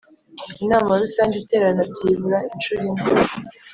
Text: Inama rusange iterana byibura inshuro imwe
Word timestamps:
Inama 0.63 0.91
rusange 1.03 1.35
iterana 1.41 1.81
byibura 1.91 2.37
inshuro 2.53 2.81
imwe 2.89 3.05